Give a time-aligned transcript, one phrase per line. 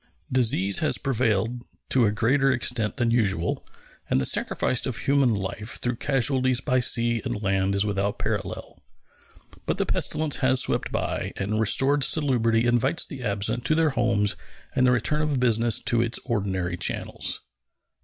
[0.31, 3.63] Disease has prevailed to a greater extent than usual,
[4.09, 8.79] and the sacrifice of human life through casualties by sea and land is without parallel.
[9.67, 14.35] But the pestilence has swept by, and restored salubrity invites the absent to their homes
[14.75, 17.41] and the return of business to its ordinary channels.